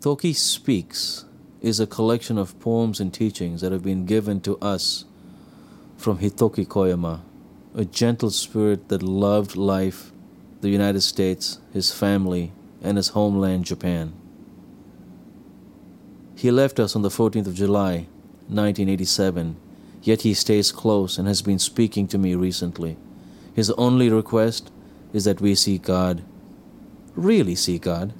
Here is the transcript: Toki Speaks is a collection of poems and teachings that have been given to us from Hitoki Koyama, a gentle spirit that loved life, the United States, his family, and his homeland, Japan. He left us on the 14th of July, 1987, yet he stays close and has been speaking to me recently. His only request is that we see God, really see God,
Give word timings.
Toki 0.00 0.32
Speaks 0.32 1.26
is 1.60 1.78
a 1.78 1.86
collection 1.86 2.38
of 2.38 2.58
poems 2.58 3.00
and 3.00 3.12
teachings 3.12 3.60
that 3.60 3.70
have 3.70 3.82
been 3.82 4.06
given 4.06 4.40
to 4.40 4.56
us 4.60 5.04
from 5.98 6.20
Hitoki 6.20 6.66
Koyama, 6.66 7.20
a 7.74 7.84
gentle 7.84 8.30
spirit 8.30 8.88
that 8.88 9.02
loved 9.02 9.56
life, 9.56 10.10
the 10.62 10.70
United 10.70 11.02
States, 11.02 11.58
his 11.74 11.92
family, 11.92 12.50
and 12.80 12.96
his 12.96 13.08
homeland, 13.08 13.66
Japan. 13.66 14.14
He 16.34 16.50
left 16.50 16.80
us 16.80 16.96
on 16.96 17.02
the 17.02 17.10
14th 17.10 17.48
of 17.48 17.54
July, 17.54 18.06
1987, 18.48 19.56
yet 20.02 20.22
he 20.22 20.32
stays 20.32 20.72
close 20.72 21.18
and 21.18 21.28
has 21.28 21.42
been 21.42 21.58
speaking 21.58 22.08
to 22.08 22.16
me 22.16 22.34
recently. 22.34 22.96
His 23.52 23.70
only 23.72 24.08
request 24.08 24.72
is 25.12 25.24
that 25.24 25.42
we 25.42 25.54
see 25.54 25.76
God, 25.76 26.22
really 27.14 27.54
see 27.54 27.78
God, 27.78 28.14